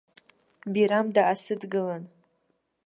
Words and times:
Бирам 0.73 1.05
даасыдгылан. 1.15 2.03